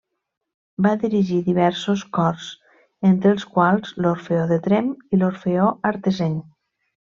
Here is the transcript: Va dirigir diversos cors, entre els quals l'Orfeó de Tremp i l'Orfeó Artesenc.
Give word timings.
Va 0.85 0.93
dirigir 1.03 1.41
diversos 1.49 2.05
cors, 2.19 2.47
entre 3.11 3.35
els 3.35 3.45
quals 3.59 3.95
l'Orfeó 4.03 4.49
de 4.55 4.61
Tremp 4.69 4.91
i 5.15 5.21
l'Orfeó 5.23 5.73
Artesenc. 5.95 6.45